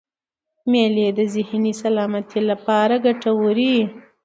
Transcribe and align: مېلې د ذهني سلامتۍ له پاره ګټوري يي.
مېلې 0.71 1.07
د 1.17 1.19
ذهني 1.33 1.73
سلامتۍ 1.81 2.41
له 2.49 2.55
پاره 2.65 2.97
ګټوري 3.05 3.69
يي. 3.77 3.85